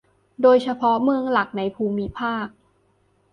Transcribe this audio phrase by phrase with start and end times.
[0.41, 2.47] โดยเฉพาะเมืองหลักในภูมิภาค